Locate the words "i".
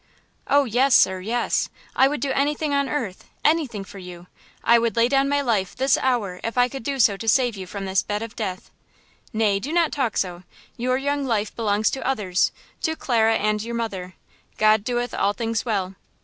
1.95-2.07, 4.63-4.79, 6.57-6.69